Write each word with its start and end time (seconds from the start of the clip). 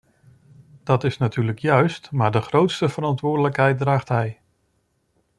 Dat 0.83 1.03
is 1.03 1.17
natuurlijk 1.17 1.59
juist, 1.59 2.11
maar 2.11 2.31
de 2.31 2.41
grootste 2.41 2.89
verantwoordelijkheid 2.89 3.77
draagt 3.77 4.07
hij! 4.09 4.41